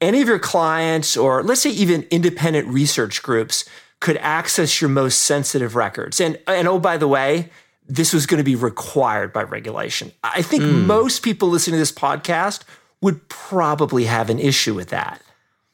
any 0.00 0.22
of 0.22 0.28
your 0.28 0.38
clients, 0.38 1.16
or 1.16 1.42
let's 1.42 1.62
say 1.62 1.70
even 1.70 2.06
independent 2.10 2.68
research 2.68 3.22
groups, 3.22 3.64
could 4.00 4.16
access 4.18 4.80
your 4.80 4.90
most 4.90 5.22
sensitive 5.22 5.74
records. 5.74 6.20
And, 6.20 6.38
and 6.46 6.68
oh, 6.68 6.78
by 6.78 6.96
the 6.96 7.08
way, 7.08 7.50
this 7.88 8.12
was 8.12 8.26
going 8.26 8.38
to 8.38 8.44
be 8.44 8.54
required 8.54 9.32
by 9.32 9.42
regulation. 9.42 10.12
I 10.22 10.42
think 10.42 10.62
mm. 10.62 10.86
most 10.86 11.22
people 11.22 11.48
listening 11.48 11.74
to 11.74 11.78
this 11.78 11.92
podcast 11.92 12.62
would 13.04 13.28
probably 13.28 14.06
have 14.06 14.30
an 14.30 14.38
issue 14.38 14.72
with 14.72 14.88
that. 14.88 15.20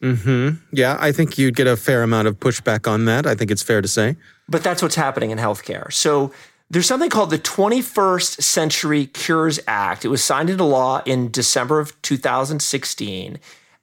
Hmm. 0.02 0.50
Yeah, 0.72 0.96
I 0.98 1.12
think 1.12 1.38
you'd 1.38 1.54
get 1.54 1.68
a 1.68 1.76
fair 1.76 2.02
amount 2.02 2.26
of 2.26 2.40
pushback 2.40 2.90
on 2.90 3.04
that. 3.04 3.24
I 3.24 3.36
think 3.36 3.52
it's 3.52 3.62
fair 3.62 3.80
to 3.80 3.86
say. 3.86 4.16
But 4.48 4.64
that's 4.64 4.82
what's 4.82 4.96
happening 4.96 5.30
in 5.30 5.38
healthcare. 5.38 5.92
So 5.92 6.32
there's 6.70 6.86
something 6.86 7.08
called 7.08 7.30
the 7.30 7.38
21st 7.38 8.42
Century 8.42 9.06
Cures 9.06 9.60
Act. 9.68 10.04
It 10.04 10.08
was 10.08 10.24
signed 10.24 10.50
into 10.50 10.64
law 10.64 11.02
in 11.06 11.30
December 11.30 11.78
of 11.78 12.00
2016. 12.02 13.38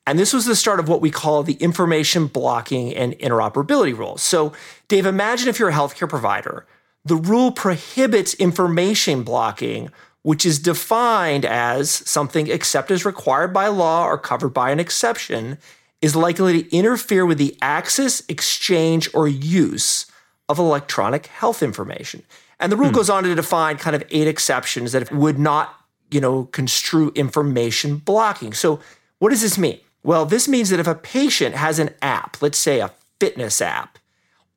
And 0.06 0.20
this 0.20 0.34
was 0.34 0.46
the 0.46 0.56
start 0.56 0.82
of 0.82 0.90
what 0.90 1.00
we 1.00 1.10
call 1.10 1.42
the 1.42 1.54
information 1.54 2.28
blocking 2.28 2.94
and 2.94 3.14
interoperability 3.14 3.98
rules. 3.98 4.22
So, 4.22 4.52
Dave, 4.90 5.06
imagine 5.06 5.48
if 5.48 5.58
you're 5.58 5.70
a 5.70 5.74
healthcare 5.74 6.10
provider, 6.10 6.66
the 7.06 7.16
rule 7.16 7.54
prohibits 7.54 8.34
information 8.34 9.24
blocking, 9.24 9.90
which 10.28 10.46
is 10.46 10.60
defined 10.60 11.46
as 11.46 11.90
something 11.90 12.48
except 12.48 12.92
as 12.92 13.06
required 13.06 13.54
by 13.54 13.70
law 13.70 14.06
or 14.06 14.18
covered 14.18 14.50
by 14.50 14.72
an 14.72 14.78
exception, 14.78 15.58
is 16.02 16.18
likely 16.18 16.62
to 16.62 16.76
interfere 16.76 17.26
with 17.26 17.38
the 17.38 17.56
access, 17.62 18.22
exchange, 18.28 19.10
or 19.14 19.30
use 19.30 20.06
of 20.50 20.60
electronic 20.60 21.28
health 21.28 21.64
information. 21.64 22.24
And 22.60 22.74
the 22.74 22.76
rule 22.76 22.90
hmm. 22.90 22.96
goes 22.96 23.10
on 23.10 23.24
to 23.24 23.34
define 23.36 23.78
kind 23.78 23.96
of 23.96 24.04
eight 24.10 24.28
exceptions 24.28 24.92
that 24.92 25.10
would 25.14 25.40
not, 25.40 25.74
you 26.12 26.20
know, 26.20 26.44
construe 26.48 27.14
information 27.16 27.96
blocking. 27.96 28.52
So, 28.52 28.82
what 29.20 29.30
does 29.30 29.42
this 29.42 29.58
mean? 29.58 29.80
Well, 30.04 30.26
this 30.26 30.50
means 30.50 30.72
that 30.72 30.82
if 30.82 30.88
a 30.88 30.96
patient 30.96 31.56
has 31.56 31.80
an 31.80 31.92
app, 32.02 32.42
let's 32.42 32.58
say 32.58 32.82
a 32.82 32.92
fitness 33.22 33.62
app, 33.62 33.98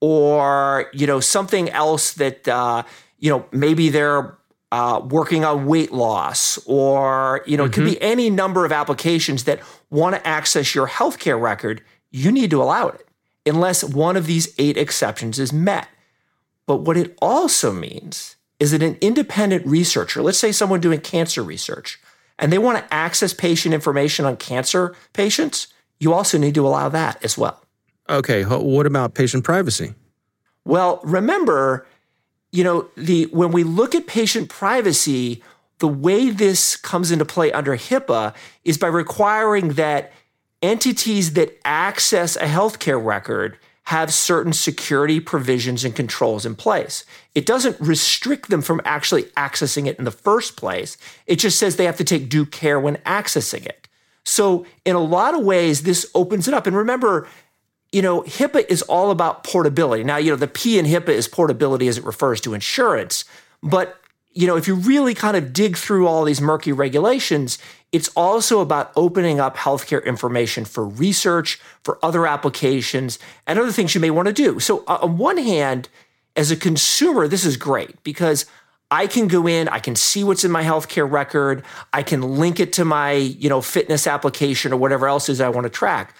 or 0.00 0.90
you 0.92 1.06
know 1.06 1.20
something 1.20 1.70
else 1.70 2.14
that 2.14 2.48
uh, 2.48 2.82
you 3.20 3.30
know 3.30 3.46
maybe 3.52 3.88
they're 3.88 4.36
uh, 4.72 5.00
working 5.04 5.44
on 5.44 5.66
weight 5.66 5.92
loss, 5.92 6.58
or 6.66 7.42
you 7.46 7.56
know 7.56 7.64
mm-hmm. 7.64 7.72
it 7.72 7.74
could 7.74 7.84
be 7.84 7.92
mm-hmm. 7.92 8.04
any 8.04 8.30
number 8.30 8.64
of 8.64 8.72
applications 8.72 9.44
that 9.44 9.60
want 9.90 10.14
to 10.14 10.26
access 10.26 10.74
your 10.74 10.88
healthcare 10.88 11.40
record. 11.40 11.82
You 12.10 12.30
need 12.30 12.50
to 12.50 12.62
allow 12.62 12.88
it 12.88 13.06
unless 13.46 13.82
one 13.82 14.16
of 14.16 14.26
these 14.26 14.54
eight 14.58 14.76
exceptions 14.76 15.38
is 15.38 15.52
met. 15.52 15.88
But 16.66 16.78
what 16.78 16.96
it 16.96 17.16
also 17.20 17.72
means 17.72 18.36
is 18.60 18.70
that 18.72 18.82
an 18.82 18.96
independent 19.00 19.66
researcher, 19.66 20.22
let's 20.22 20.38
say 20.38 20.52
someone 20.52 20.80
doing 20.80 21.00
cancer 21.00 21.42
research, 21.42 21.98
and 22.38 22.52
they 22.52 22.58
want 22.58 22.78
to 22.78 22.94
access 22.94 23.32
patient 23.32 23.74
information 23.74 24.24
on 24.24 24.36
cancer 24.36 24.94
patients, 25.12 25.68
you 25.98 26.12
also 26.12 26.38
need 26.38 26.54
to 26.54 26.66
allow 26.66 26.88
that 26.88 27.22
as 27.24 27.36
well. 27.36 27.62
Okay, 28.08 28.42
what 28.42 28.86
about 28.86 29.14
patient 29.14 29.44
privacy? 29.44 29.94
Well, 30.64 31.00
remember, 31.04 31.86
you 32.52 32.64
know, 32.64 32.88
the 32.96 33.24
when 33.26 33.52
we 33.52 33.64
look 33.64 33.94
at 33.94 34.06
patient 34.06 34.48
privacy, 34.48 35.42
the 35.78 35.88
way 35.88 36.30
this 36.30 36.76
comes 36.76 37.10
into 37.10 37.24
play 37.24 37.52
under 37.52 37.76
HIPAA 37.76 38.34
is 38.64 38.78
by 38.78 38.88
requiring 38.88 39.70
that 39.74 40.12
entities 40.62 41.32
that 41.34 41.58
access 41.64 42.36
a 42.36 42.40
healthcare 42.40 43.02
record 43.02 43.58
have 43.84 44.12
certain 44.12 44.52
security 44.52 45.18
provisions 45.18 45.84
and 45.84 45.96
controls 45.96 46.46
in 46.46 46.54
place. 46.54 47.04
It 47.34 47.46
doesn't 47.46 47.80
restrict 47.80 48.48
them 48.48 48.62
from 48.62 48.80
actually 48.84 49.24
accessing 49.36 49.86
it 49.86 49.98
in 49.98 50.04
the 50.04 50.10
first 50.10 50.56
place. 50.56 50.96
It 51.26 51.36
just 51.36 51.58
says 51.58 51.74
they 51.74 51.86
have 51.86 51.96
to 51.96 52.04
take 52.04 52.28
due 52.28 52.46
care 52.46 52.78
when 52.78 52.96
accessing 52.98 53.66
it. 53.66 53.88
So, 54.22 54.66
in 54.84 54.94
a 54.94 55.00
lot 55.00 55.34
of 55.34 55.44
ways, 55.44 55.82
this 55.82 56.08
opens 56.14 56.46
it 56.46 56.54
up. 56.54 56.66
And 56.66 56.76
remember, 56.76 57.26
you 57.92 58.02
know, 58.02 58.22
HIPAA 58.22 58.66
is 58.68 58.82
all 58.82 59.10
about 59.10 59.44
portability. 59.44 60.04
Now, 60.04 60.16
you 60.16 60.30
know, 60.30 60.36
the 60.36 60.46
P 60.46 60.78
in 60.78 60.86
HIPAA 60.86 61.10
is 61.10 61.26
portability 61.26 61.88
as 61.88 61.98
it 61.98 62.04
refers 62.04 62.40
to 62.42 62.54
insurance. 62.54 63.24
But 63.62 64.00
you 64.32 64.46
know, 64.46 64.56
if 64.56 64.68
you 64.68 64.76
really 64.76 65.14
kind 65.14 65.36
of 65.36 65.52
dig 65.52 65.76
through 65.76 66.06
all 66.06 66.24
these 66.24 66.40
murky 66.40 66.72
regulations, 66.72 67.58
it's 67.90 68.08
also 68.10 68.60
about 68.60 68.92
opening 68.94 69.40
up 69.40 69.56
healthcare 69.56 70.04
information 70.04 70.64
for 70.64 70.86
research, 70.86 71.60
for 71.82 71.98
other 72.02 72.26
applications, 72.26 73.18
and 73.46 73.58
other 73.58 73.72
things 73.72 73.94
you 73.94 74.00
may 74.00 74.10
want 74.10 74.26
to 74.26 74.32
do. 74.32 74.60
So, 74.60 74.84
on 74.86 75.18
one 75.18 75.36
hand, 75.36 75.88
as 76.36 76.52
a 76.52 76.56
consumer, 76.56 77.26
this 77.26 77.44
is 77.44 77.56
great 77.56 78.00
because 78.04 78.46
I 78.92 79.08
can 79.08 79.26
go 79.26 79.48
in, 79.48 79.68
I 79.68 79.80
can 79.80 79.96
see 79.96 80.22
what's 80.22 80.44
in 80.44 80.50
my 80.52 80.62
healthcare 80.62 81.10
record, 81.10 81.64
I 81.92 82.04
can 82.04 82.22
link 82.22 82.60
it 82.60 82.72
to 82.74 82.84
my, 82.84 83.12
you 83.12 83.48
know, 83.48 83.60
fitness 83.60 84.06
application 84.06 84.72
or 84.72 84.76
whatever 84.76 85.08
else 85.08 85.28
is 85.28 85.40
I 85.40 85.48
want 85.48 85.64
to 85.64 85.70
track. 85.70 86.14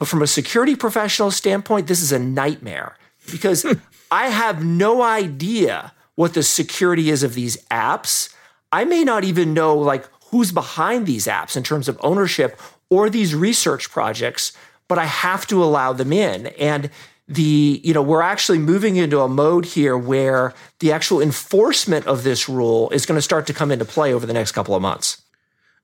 But 0.00 0.08
from 0.08 0.22
a 0.22 0.26
security 0.26 0.74
professional 0.74 1.30
standpoint, 1.30 1.86
this 1.86 2.00
is 2.00 2.10
a 2.10 2.18
nightmare 2.18 2.96
because 3.30 3.64
I 4.10 4.28
have 4.28 4.64
no 4.64 5.02
idea 5.02 5.92
what 6.16 6.34
the 6.34 6.42
security 6.42 7.10
is 7.10 7.22
of 7.22 7.34
these 7.34 7.58
apps. 7.68 8.34
I 8.72 8.84
may 8.84 9.04
not 9.04 9.24
even 9.24 9.54
know 9.54 9.76
like 9.76 10.08
who's 10.30 10.52
behind 10.52 11.06
these 11.06 11.26
apps 11.26 11.54
in 11.54 11.62
terms 11.62 11.86
of 11.86 12.00
ownership 12.02 12.58
or 12.88 13.10
these 13.10 13.34
research 13.34 13.90
projects, 13.90 14.52
but 14.88 14.98
I 14.98 15.04
have 15.04 15.46
to 15.48 15.62
allow 15.62 15.92
them 15.92 16.14
in. 16.14 16.46
And 16.46 16.90
the, 17.28 17.80
you 17.84 17.92
know, 17.92 18.02
we're 18.02 18.22
actually 18.22 18.58
moving 18.58 18.96
into 18.96 19.20
a 19.20 19.28
mode 19.28 19.66
here 19.66 19.98
where 19.98 20.54
the 20.78 20.92
actual 20.92 21.20
enforcement 21.20 22.06
of 22.06 22.24
this 22.24 22.48
rule 22.48 22.88
is 22.90 23.04
going 23.04 23.18
to 23.18 23.22
start 23.22 23.46
to 23.48 23.52
come 23.52 23.70
into 23.70 23.84
play 23.84 24.14
over 24.14 24.24
the 24.24 24.32
next 24.32 24.52
couple 24.52 24.74
of 24.74 24.80
months. 24.80 25.19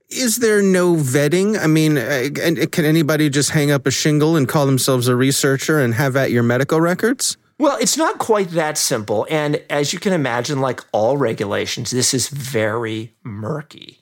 Is 0.09 0.37
there 0.37 0.63
no 0.63 0.95
vetting? 0.95 1.59
I 1.59 1.67
mean, 1.67 1.99
uh, 1.99 2.29
can 2.71 2.85
anybody 2.85 3.29
just 3.29 3.51
hang 3.51 3.71
up 3.71 3.87
a 3.87 3.91
shingle 3.91 4.37
and 4.37 4.49
call 4.49 4.67
themselves 4.67 5.09
a 5.09 5.17
researcher 5.17 5.81
and 5.81 5.95
have 5.95 6.15
at 6.17 6.31
your 6.31 6.45
medical 6.45 6.81
records? 6.81 7.37
Well, 7.59 7.77
it's 7.81 7.97
not 7.97 8.19
quite 8.19 8.51
that 8.51 8.79
simple. 8.79 9.27
And 9.31 9.63
as 9.71 9.93
you 9.93 9.99
can 9.99 10.13
imagine, 10.13 10.61
like 10.61 10.81
all 10.93 11.17
regulations, 11.17 11.91
this 11.91 12.13
is 12.15 12.29
very 12.29 13.15
murky. 13.25 13.99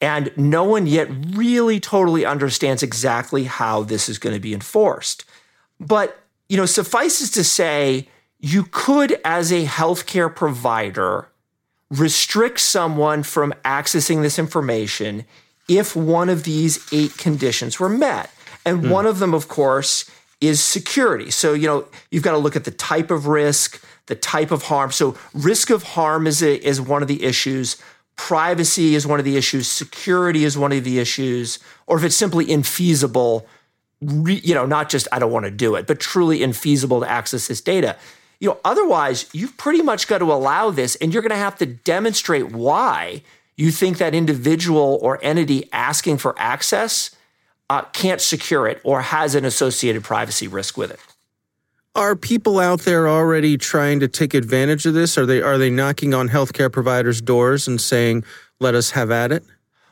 And 0.00 0.32
no 0.36 0.64
one 0.64 0.86
yet 0.86 1.08
really 1.34 1.78
totally 1.78 2.24
understands 2.24 2.82
exactly 2.82 3.44
how 3.44 3.82
this 3.82 4.08
is 4.08 4.18
going 4.18 4.34
to 4.34 4.40
be 4.40 4.54
enforced. 4.54 5.24
But, 5.78 6.18
you 6.48 6.56
know, 6.56 6.66
suffices 6.66 7.30
to 7.32 7.44
say, 7.44 8.08
you 8.40 8.64
could, 8.70 9.20
as 9.24 9.52
a 9.52 9.64
healthcare 9.64 10.34
provider, 10.34 11.28
restrict 11.90 12.60
someone 12.60 13.22
from 13.22 13.54
accessing 13.64 14.22
this 14.22 14.38
information 14.38 15.24
if 15.68 15.96
one 15.96 16.28
of 16.28 16.44
these 16.44 16.86
eight 16.92 17.16
conditions 17.16 17.80
were 17.80 17.88
met. 17.88 18.30
And 18.64 18.84
mm. 18.84 18.90
one 18.90 19.06
of 19.06 19.18
them, 19.18 19.34
of 19.34 19.48
course, 19.48 20.10
is 20.40 20.60
security. 20.60 21.30
So, 21.30 21.54
you 21.54 21.66
know, 21.66 21.86
you've 22.10 22.22
got 22.22 22.32
to 22.32 22.38
look 22.38 22.56
at 22.56 22.64
the 22.64 22.70
type 22.70 23.10
of 23.10 23.26
risk, 23.26 23.82
the 24.06 24.14
type 24.14 24.50
of 24.50 24.64
harm. 24.64 24.90
So, 24.90 25.16
risk 25.32 25.70
of 25.70 25.82
harm 25.82 26.26
is, 26.26 26.42
a, 26.42 26.56
is 26.66 26.80
one 26.80 27.02
of 27.02 27.08
the 27.08 27.24
issues. 27.24 27.76
Privacy 28.16 28.94
is 28.94 29.06
one 29.06 29.18
of 29.18 29.24
the 29.24 29.36
issues. 29.36 29.66
Security 29.66 30.44
is 30.44 30.56
one 30.56 30.72
of 30.72 30.84
the 30.84 30.98
issues. 30.98 31.58
Or 31.86 31.96
if 31.96 32.04
it's 32.04 32.16
simply 32.16 32.46
infeasible, 32.46 33.44
re, 34.02 34.40
you 34.44 34.54
know, 34.54 34.66
not 34.66 34.88
just 34.88 35.08
I 35.12 35.18
don't 35.18 35.32
want 35.32 35.44
to 35.46 35.50
do 35.50 35.74
it, 35.74 35.86
but 35.86 36.00
truly 36.00 36.40
infeasible 36.40 37.00
to 37.00 37.10
access 37.10 37.48
this 37.48 37.60
data. 37.60 37.96
You 38.40 38.50
know, 38.50 38.58
otherwise, 38.64 39.28
you've 39.32 39.56
pretty 39.56 39.82
much 39.82 40.06
got 40.06 40.18
to 40.18 40.32
allow 40.32 40.70
this, 40.70 40.96
and 40.96 41.12
you're 41.12 41.22
going 41.22 41.30
to 41.30 41.36
have 41.36 41.56
to 41.56 41.66
demonstrate 41.66 42.52
why 42.52 43.22
you 43.56 43.70
think 43.70 43.98
that 43.98 44.14
individual 44.14 44.98
or 45.02 45.18
entity 45.22 45.68
asking 45.72 46.18
for 46.18 46.34
access 46.38 47.10
uh, 47.70 47.82
can't 47.92 48.20
secure 48.20 48.66
it 48.66 48.80
or 48.84 49.00
has 49.02 49.34
an 49.34 49.44
associated 49.44 50.04
privacy 50.04 50.48
risk 50.48 50.76
with 50.76 50.90
it. 50.90 51.00
are 51.94 52.16
people 52.16 52.58
out 52.58 52.80
there 52.80 53.08
already 53.08 53.56
trying 53.56 54.00
to 54.00 54.08
take 54.08 54.34
advantage 54.34 54.84
of 54.84 54.94
this? 54.94 55.16
Are 55.16 55.26
they 55.26 55.40
are 55.40 55.58
they 55.58 55.70
knocking 55.70 56.12
on 56.12 56.28
healthcare 56.28 56.70
providers' 56.70 57.20
doors 57.20 57.68
and 57.68 57.80
saying, 57.80 58.24
"Let 58.60 58.74
us 58.74 58.90
have 58.90 59.10
at 59.10 59.30
it"? 59.32 59.44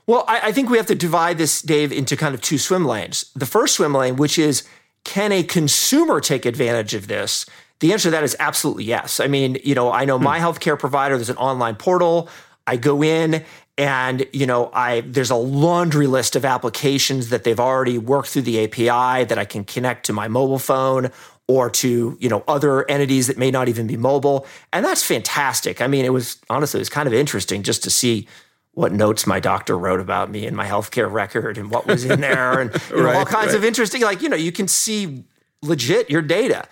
Well, 0.07 0.25
I, 0.27 0.48
I 0.48 0.53
think 0.53 0.68
we 0.68 0.77
have 0.79 0.87
to 0.87 0.96
divide 0.96 1.38
this, 1.38 1.62
Dave, 1.62 1.92
into 1.92 2.16
kind 2.16 2.35
of 2.35 2.40
two 2.40 2.59
swim 2.59 2.85
lanes. 2.85 3.31
The 3.37 3.46
first 3.46 3.77
swim 3.77 3.94
lane, 3.94 4.16
which 4.16 4.38
is 4.38 4.64
can 5.05 5.33
a 5.33 5.42
consumer 5.42 6.20
take 6.20 6.44
advantage 6.44 6.94
of 6.94 7.07
this? 7.07 7.46
The 7.81 7.92
answer 7.92 8.09
to 8.09 8.11
that 8.11 8.25
is 8.25 8.37
absolutely 8.38 8.85
yes. 8.85 9.18
I 9.20 9.27
mean, 9.27 9.59
you 9.64 9.75
know, 9.75 9.90
I 9.90 10.05
know 10.05 10.18
hmm. 10.18 10.25
my 10.25 10.38
healthcare 10.38 10.79
provider. 10.79 11.16
There's 11.16 11.31
an 11.31 11.37
online 11.37 11.77
portal. 11.77 12.29
I 12.66 12.77
go 12.77 13.03
in 13.03 13.44
and 13.79 14.27
you 14.35 14.44
know 14.44 14.70
i 14.75 15.01
there's 15.01 15.31
a 15.31 15.35
laundry 15.35 16.07
list 16.07 16.37
of 16.37 16.44
applications 16.44 17.31
that 17.31 17.42
they've 17.42 17.59
already 17.59 17.96
worked 17.96 18.29
through 18.29 18.42
the 18.42 18.62
api 18.62 19.25
that 19.25 19.38
i 19.38 19.46
can 19.46 19.64
connect 19.64 20.05
to 20.05 20.12
my 20.12 20.29
mobile 20.29 20.59
phone 20.59 21.11
or 21.48 21.68
to 21.68 22.16
you 22.20 22.29
know 22.29 22.44
other 22.46 22.88
entities 22.90 23.27
that 23.27 23.37
may 23.37 23.51
not 23.51 23.68
even 23.68 23.87
be 23.87 23.96
mobile. 23.96 24.46
And 24.72 24.85
that's 24.85 25.03
fantastic. 25.03 25.81
I 25.81 25.87
mean 25.87 26.05
it 26.05 26.12
was 26.12 26.38
honestly 26.48 26.79
it 26.79 26.83
was 26.83 26.88
kind 26.88 27.07
of 27.07 27.12
interesting 27.12 27.62
just 27.62 27.83
to 27.85 27.90
see 27.90 28.29
what 28.72 28.92
notes 28.92 29.27
my 29.27 29.38
doctor 29.38 29.77
wrote 29.77 30.01
about 30.01 30.31
me 30.31 30.46
and 30.46 30.57
my 30.57 30.66
healthcare 30.66 31.12
record 31.12 31.59
and 31.59 31.70
what 31.70 31.87
was 31.87 32.05
in 32.07 32.20
there 32.20 32.59
and 32.59 32.72
you 32.90 33.03
know, 33.03 33.11
all 33.11 33.27
kinds 33.27 33.48
right. 33.48 33.57
of 33.57 33.64
interesting 33.64 34.03
like 34.03 34.22
you 34.22 34.29
know 34.29 34.37
you 34.37 34.53
can 34.53 34.68
see 34.68 35.25
legit 35.62 36.09
your 36.09 36.22
data. 36.22 36.66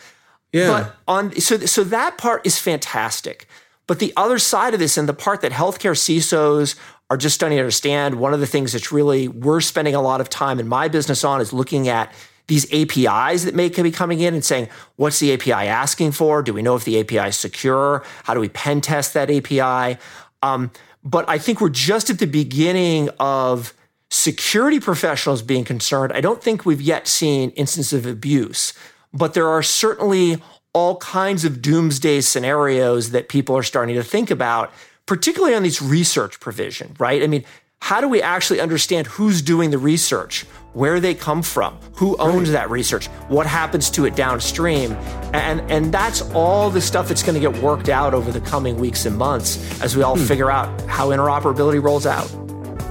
Yeah. 0.52 0.68
But 0.68 0.96
on 1.06 1.40
so 1.40 1.58
so 1.58 1.84
that 1.84 2.16
part 2.16 2.46
is 2.46 2.58
fantastic 2.58 3.46
but 3.90 3.98
the 3.98 4.12
other 4.16 4.38
side 4.38 4.72
of 4.72 4.78
this, 4.78 4.96
and 4.96 5.08
the 5.08 5.12
part 5.12 5.40
that 5.40 5.50
healthcare 5.50 5.96
CISOs 5.96 6.76
are 7.10 7.16
just 7.16 7.34
starting 7.34 7.56
to 7.56 7.60
understand, 7.60 8.20
one 8.20 8.32
of 8.32 8.38
the 8.38 8.46
things 8.46 8.72
that's 8.72 8.92
really 8.92 9.26
we're 9.26 9.60
spending 9.60 9.96
a 9.96 10.00
lot 10.00 10.20
of 10.20 10.28
time 10.28 10.60
in 10.60 10.68
my 10.68 10.86
business 10.86 11.24
on 11.24 11.40
is 11.40 11.52
looking 11.52 11.88
at 11.88 12.14
these 12.46 12.72
APIs 12.72 13.42
that 13.42 13.56
may 13.56 13.68
be 13.68 13.90
coming 13.90 14.20
in 14.20 14.32
and 14.32 14.44
saying, 14.44 14.68
what's 14.94 15.18
the 15.18 15.32
API 15.32 15.66
asking 15.66 16.12
for? 16.12 16.40
Do 16.40 16.54
we 16.54 16.62
know 16.62 16.76
if 16.76 16.84
the 16.84 17.00
API 17.00 17.30
is 17.30 17.36
secure? 17.36 18.04
How 18.22 18.32
do 18.32 18.38
we 18.38 18.48
pen 18.48 18.80
test 18.80 19.12
that 19.14 19.28
API? 19.28 19.98
Um, 20.40 20.70
but 21.02 21.28
I 21.28 21.38
think 21.38 21.60
we're 21.60 21.68
just 21.68 22.10
at 22.10 22.20
the 22.20 22.28
beginning 22.28 23.08
of 23.18 23.74
security 24.08 24.78
professionals 24.78 25.42
being 25.42 25.64
concerned. 25.64 26.12
I 26.12 26.20
don't 26.20 26.40
think 26.40 26.64
we've 26.64 26.80
yet 26.80 27.08
seen 27.08 27.50
instances 27.56 28.06
of 28.06 28.06
abuse, 28.06 28.72
but 29.12 29.34
there 29.34 29.48
are 29.48 29.64
certainly 29.64 30.40
all 30.72 30.96
kinds 30.96 31.44
of 31.44 31.60
doomsday 31.60 32.20
scenarios 32.20 33.10
that 33.10 33.28
people 33.28 33.56
are 33.56 33.62
starting 33.62 33.96
to 33.96 34.02
think 34.02 34.30
about, 34.30 34.72
particularly 35.06 35.54
on 35.54 35.62
these 35.62 35.82
research 35.82 36.38
provision, 36.40 36.94
right? 36.98 37.22
I 37.22 37.26
mean, 37.26 37.44
how 37.82 38.00
do 38.00 38.08
we 38.08 38.22
actually 38.22 38.60
understand 38.60 39.06
who's 39.06 39.42
doing 39.42 39.70
the 39.70 39.78
research, 39.78 40.42
where 40.74 41.00
they 41.00 41.14
come 41.14 41.42
from, 41.42 41.76
who 41.94 42.16
owns 42.18 42.50
right. 42.50 42.60
that 42.60 42.70
research, 42.70 43.06
what 43.28 43.46
happens 43.46 43.90
to 43.90 44.04
it 44.04 44.14
downstream? 44.14 44.92
And, 45.32 45.60
and 45.70 45.92
that's 45.92 46.22
all 46.32 46.70
the 46.70 46.80
stuff 46.80 47.08
that's 47.08 47.22
going 47.22 47.34
to 47.34 47.40
get 47.40 47.60
worked 47.62 47.88
out 47.88 48.14
over 48.14 48.30
the 48.30 48.40
coming 48.40 48.76
weeks 48.76 49.06
and 49.06 49.16
months 49.16 49.80
as 49.82 49.96
we 49.96 50.02
all 50.02 50.16
hmm. 50.16 50.24
figure 50.24 50.50
out 50.50 50.80
how 50.82 51.08
interoperability 51.08 51.82
rolls 51.82 52.06
out. 52.06 52.26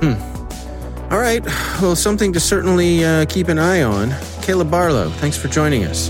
Hmm. 0.01 1.13
All 1.13 1.19
right. 1.19 1.43
Well, 1.81 1.95
something 1.95 2.33
to 2.33 2.39
certainly 2.39 3.05
uh, 3.05 3.25
keep 3.25 3.47
an 3.47 3.57
eye 3.57 3.83
on. 3.83 4.13
Caleb 4.41 4.69
Barlow, 4.69 5.09
thanks 5.09 5.37
for 5.37 5.47
joining 5.47 5.85
us. 5.85 6.09